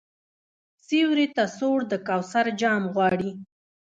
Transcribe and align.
سیوري 0.85 1.27
ته 1.35 1.43
سوړ 1.57 1.77
د 1.91 1.93
کوثر 2.07 2.45
جام 2.61 2.83
غواړي 2.93 3.31